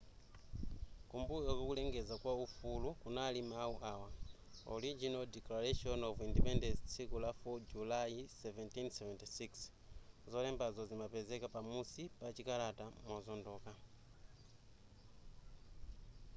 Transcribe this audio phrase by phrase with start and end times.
[1.09, 4.09] kumbuyo kwa kulengeza kwa ufulu kunali mawu awa
[4.75, 9.59] original declaration of independence tsiku la 4 julayi 1776
[10.31, 13.71] zolembazo zimapezeka pa musi pa chikalata mozondoka